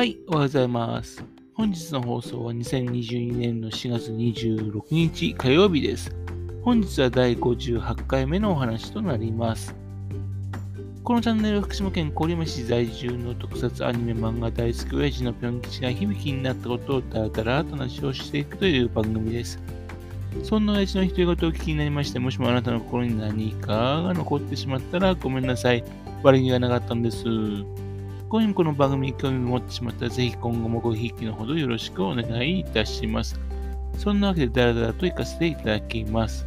[0.00, 1.22] はい、おはようございます。
[1.52, 6.16] 本日の放送は2022年の4月26日火曜日です。
[6.62, 9.74] 本日は第58回目のお話となります。
[11.04, 19.60] このチャンネルは福島県郡山市在住の特撮アニメ漫画大好き親父のぴょん吉が響きになったことをだらだらと話をしていくという番組です。
[20.44, 25.84] そんな親父の独り言を聞きになりまして、もしもあなたの心に何かが残ってしまったらごめんなさい。
[26.22, 27.22] 悪気がなかったんです。
[28.30, 33.40] 今夜この番組に興味を持ってしまったら、ぜひ今後もごひいきのほどよろしくお願いいたします。
[33.98, 36.46] そんなわけで、だらだらと行かせていただきます。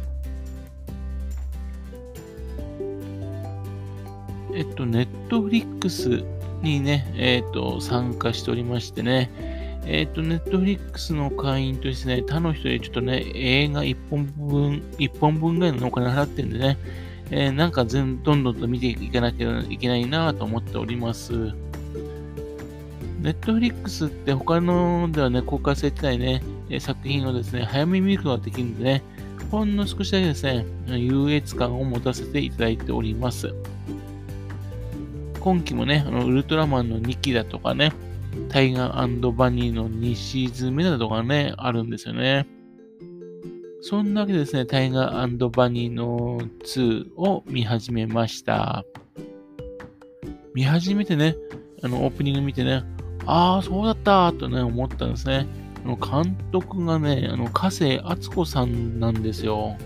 [4.54, 6.24] えっと、ネットフリックス
[6.62, 9.30] にね、えっと、参加しておりましてね、
[9.84, 16.78] えっと、ネットフリックスの会員としてね、他の人でちょっとね、映画1本分、1本分ぐらいのお金払ってるんでね、
[17.30, 21.52] えーなんか全どんどんと見ていかなきゃいけないなと思っております。
[23.24, 26.42] ネットフリックスって他のではね、公開されてないね、
[26.78, 29.02] 作品をですね、早めに見ることができるんでね、
[29.50, 33.54] ほんの少しだけですね、優越感を持たせていただいております。
[35.40, 37.92] 今期もね、あのウルトラマンの2期だとかね、
[38.50, 42.46] タイガーバニーの2シーズン目だとかね、あるんですよね。
[43.80, 48.84] そんなわけでですね、タイガーバニーの2を見始めました。
[50.54, 51.36] 見始めてね、
[51.82, 52.84] あの、オープニング見てね、
[53.26, 55.46] ああ、そうだったとね、思ったんですね。
[55.84, 59.76] あの、監督がね、あの、加瀬敦子さんなんですよ。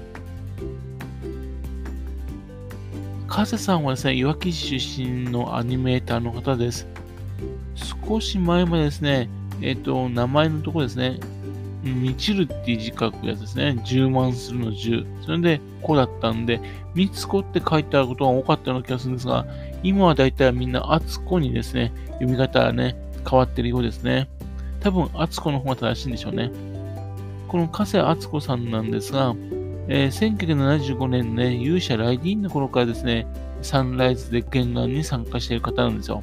[3.28, 6.86] 加瀬さんはですね、いわき市出身のアニメーターの方です。
[8.06, 9.28] 少し前までですね、
[9.60, 11.20] えっ、と、名前のところですね、
[11.84, 13.80] 満ちるっていう字書くやつですね。
[13.84, 15.06] 充満するの10。
[15.24, 16.60] それで、子だったんで、
[16.94, 19.46] みつこって書いてあることが多かったような気がするんですが、
[19.82, 22.96] 今はだいたいみんな、あつこにですね、読み方はね、
[23.28, 24.28] 変わってるようですね。
[24.80, 26.50] 多分、あつこの方が正しいんでしょうね。
[27.48, 29.34] この加瀬敦子さんなんですが、
[29.88, 33.26] えー1975年ね、勇者ライディーンの頃からですね、
[33.62, 36.22] サンライズで原案に参加している方なんですよ。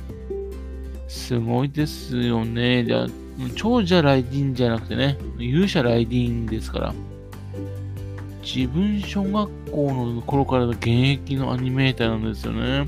[1.08, 2.86] すごいですよね。
[2.86, 3.08] じゃあ
[3.56, 6.94] 長者ライディーンじゃなくてね、勇者ライディーンですから。
[8.44, 12.88] 自分小学校の頃からの現役のアニメーターなんですよね。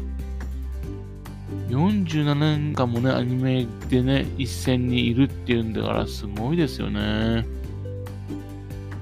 [1.69, 7.45] 47年間もね、アニメでね、一線にいるっていうんだから、すごいですよね。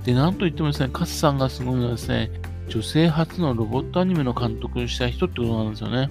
[0.03, 2.29] で、なんといってもですね、カスさんがすごいのはですね、
[2.69, 6.09] 女性初のロボットアニメの監督をした人ってことなんですよね。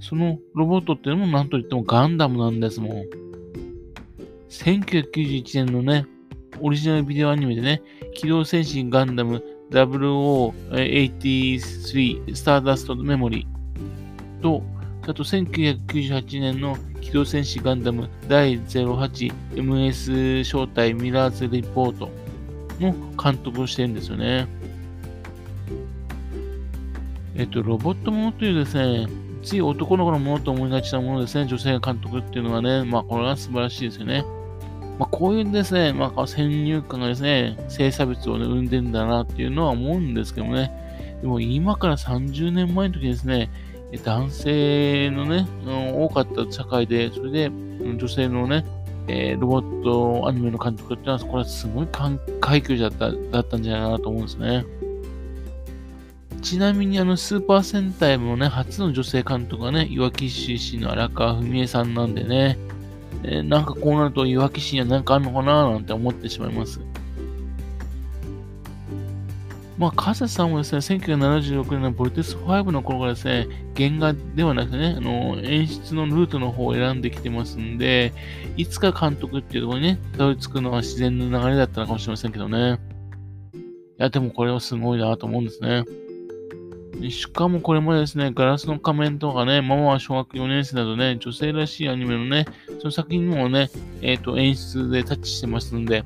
[0.00, 3.04] そのロボットっていうのもなんといってもガンダムなんですもん。
[4.50, 6.06] 1991年のね、
[6.60, 7.82] オリジナルビデオアニメでね、
[8.14, 14.62] 機動戦士ガンダム0083スターダストメモリーと、
[15.08, 22.10] あと1998年の機動戦士ガンダム第 08MS 正体ミラーズリポート
[22.78, 24.46] の監督をしてるんですよね。
[27.34, 29.06] えっと、ロボットものというですね、
[29.42, 34.26] つい男の子のものと思いがちなものですね、女性が監督っていうのはね、まあこれは素晴らしいですよね。
[34.98, 40.70] まあこういうですね、まあ先入観がですね、性差別を、ね、生んでんだなっていうのは思うんですけどもね、
[41.22, 43.48] でも今から30年前の時ですね、
[43.96, 48.64] 男性のね、うん多かった社会で、それで女性のね、
[49.06, 51.88] えロボットアニメの監督ってのは、これはすごい
[52.40, 54.64] 快挙だっただったんじゃないかなと思うんですね。
[56.42, 62.58] ちなみにあのスーパー戦隊もね、初の女性監督がね、いわき市出身の荒川文江さんなんでね、
[63.24, 66.80] えーなんかこうなるといわき市には何かあるのかななんて思ってしまいます。
[69.78, 73.46] まあ、カサさんもですね、1976年のボルテス5の頃からですね、
[73.76, 78.12] 原画ではなくてね、あの、演出のルートの方を選んできてますんで、
[78.56, 82.80] いつか監督っていうところにね、たどり着くのは自然の流れだったのかもしれませんけどね。
[83.54, 85.84] いや、でもこれはすごいなと思うんですね。
[87.10, 92.46] しかもこれもですね、ガラスの仮面とかね、ママは小学4年生などね、女性らしいアニメのね、
[92.80, 93.70] その作品にもね、
[94.02, 96.02] えっ、と、演出でタッチしてますんで、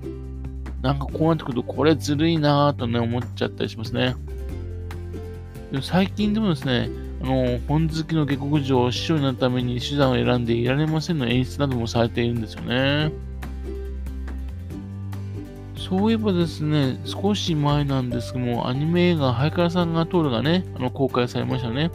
[0.82, 4.16] なんかこうなってくると、これずるいなぁとね、思っちゃったりしますね。
[5.70, 6.90] でも最近でもですね、
[7.22, 13.12] あの、本好きの下克上を、師匠になるために手段を選んでいられませんの演出などもされているんですよね。
[15.76, 21.90] そういえばですね、少し前なんですけども、アニメ映画、ハイカラさんが通るがね、あの公開されましたね。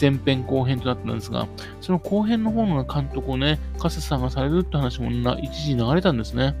[0.00, 1.48] 前編後編となったんですが、
[1.80, 6.54] その後編の方の監督をね、加瀬さんがされるって話もな一時流れたんですね。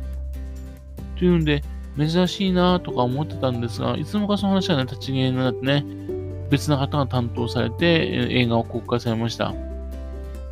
[1.18, 1.62] というんで、
[1.98, 5.84] 珍しいなとか思ってたんですが、いつの間にかその話はね、立ち消えになってね、
[6.50, 9.52] 別な方が担当されて、映画を公開されました。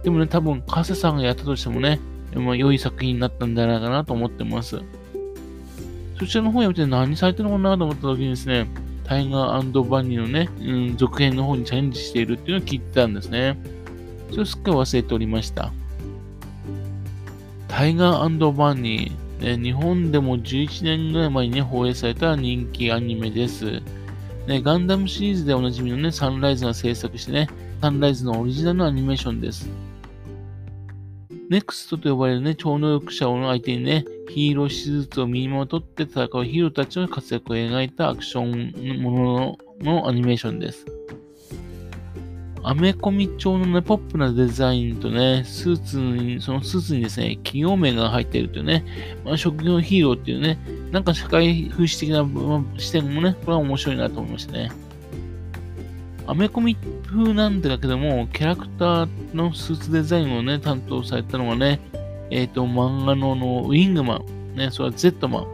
[0.03, 2.01] でもね、多分、加瀬さんがやったとしてもね、
[2.35, 4.81] まあ、良い作品になったんじゃないかなと思ってます。
[6.19, 8.67] そちらの方を見て何されてるのかなと思った時にですね、
[9.05, 13.57] タイガーバニーのね、うん、続編の方にチャレンジしているっていうのを聞いてたんですね。
[14.31, 15.73] それをすっかり忘れておりました。
[17.69, 23.83] タイガーバニー、ね、日本でも11年ぐらい前にね、放映された人気アニメです。
[24.47, 27.49] ね、ガンダムシリーズでおなじみのね、サンライズが制作してね、
[27.81, 29.69] サンライズのオリジナルのアニメーションです。
[31.49, 40.87] ネクストと呼ばれるね、超能力者を相手にね、ヒーロー手術を身にまとって戦うヒーローたちの活躍を描いたアクションもののアニメーションです。
[42.69, 48.85] アメコミ調のね、ポップなデザインとね、スーツに、そのスーツにですね、企業名が入っているというね、
[49.25, 50.59] まあ、職業ヒーローっていうね、
[50.91, 52.27] なんか社会風刺的な
[52.77, 54.73] 視点もね、これは面白いなと思いましたね。
[56.27, 56.77] アメコミ
[57.07, 61.79] 風なんだけども、キャラクターのスーツデザインをね、担当されたのはね、
[62.31, 64.21] えっ、ー、と、漫画ののウィングマ
[64.55, 65.47] ン、ね、それは Z マ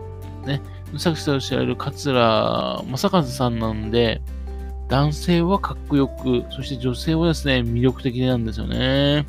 [0.44, 0.62] ン、ね、
[0.96, 4.22] 作者と知られる桂正和さんなんで、
[4.92, 9.24] 男性はかっこよく、そして女性はですね、魅力的なんですよね。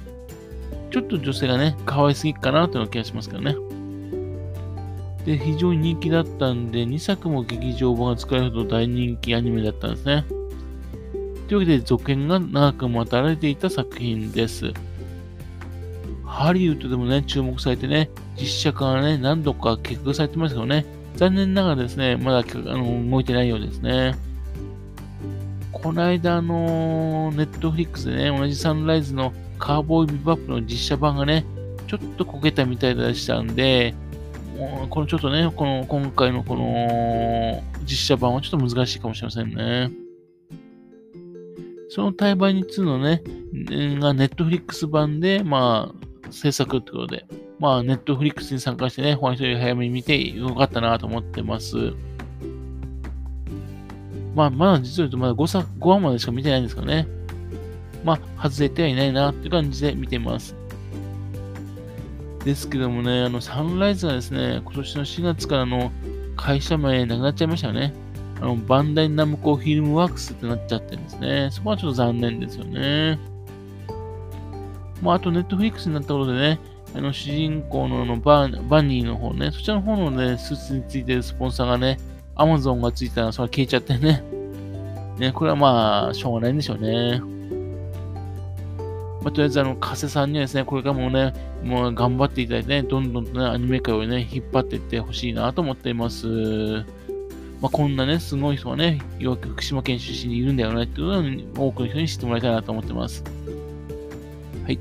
[0.91, 3.55] ちょっと女性がね、可愛すぎかなという気がしますけどね。
[5.25, 10.25] で、非常に人気だったんで、2作も劇場版が使えるほど大人気アニメだったんですね。
[11.47, 14.73] というわけで続編が長く待たれていた作品です。
[16.25, 20.85] ハリウッドでもね、注目されてね、実写化がね、何度か結果されてますけどね、
[21.15, 24.17] 残念ながらですね、まだあの動いてないようですね。
[25.73, 31.45] この間、あの、ネットフリックスでね、同じサンライズのカーボーイビバップの実写版がね、
[31.87, 33.93] ちょっとこけたみたいでしたんで、
[34.89, 39.91] このちょっとね、この今回のこの実写版はちょっと難しいかもしれませんね。
[41.89, 43.21] その対バニ2のね、
[43.99, 47.25] がネットフリックス版で、まあ、制作ってことで、
[47.59, 51.93] まあ、ネットフリックスに参加してね、ホワイトより早めに見てよかったなと思ってます。
[54.35, 57.07] まあ、まだ実を言うとまだ 5, 作5話までしか見てないんですかね。
[58.03, 60.55] まあ、外れてはいないなっていう感じで見てます。
[62.43, 65.91] ですけどもね、あの、サンライズがですね、今年の4月からの
[66.35, 67.93] 会社名なくなっちゃいましたよね。
[68.37, 71.49] あの、バンダイナムコフィルムワークスってなっちゃってるんですね。
[71.51, 73.17] そこはちょっと残念ですよね。
[75.01, 76.59] まあ、あと、ネットフリックスになったことでね、
[76.95, 81.97] あの、主人公のあのババニーの方ね、そちらの方のね、スーツについてるスポンサーがね、
[82.35, 84.23] アマゾンがついたらそれ消えちゃってね。
[85.19, 87.21] ね、これはまあ、しょうがないんでしょうね。
[89.21, 91.33] まあ、とりあえず、あの、加瀬さんにはですね、これからもね、
[91.63, 96.27] もう頑張っていただいてね、どんどんとね、アニメ界をね、引っ張っていってほしいなと思っています。
[97.61, 103.23] まあ、こんなね、すごい人がね、よく福島県出身にいるんだよねっていうのを多くの人に知ってもらいたいなと思ってます。
[104.65, 104.79] はい。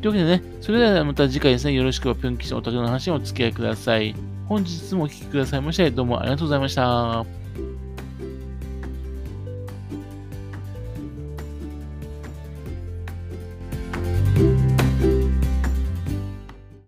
[0.00, 4.14] というわけでね、それではまた次回ですね、よろしくはぴょん吉のお宅の話にお付き合いください。
[4.46, 7.43] 本日もお聴きくださいまして、どうもありがとうございました。